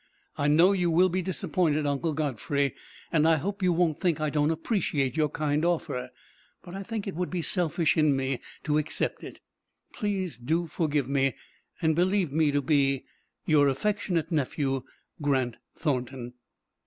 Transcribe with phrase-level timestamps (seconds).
[0.35, 2.73] I know you will be disappointed, Uncle Godfrey,
[3.11, 6.09] and I hope you won't think I don't appreciate your kind offer,
[6.63, 9.41] but I think it would be selfish in me to accept it.
[9.93, 11.35] Please do forgive me,
[11.83, 13.05] and believe me to be
[13.45, 14.85] Your affectionate nephew,
[15.21, 16.33] GRANT THORNTON."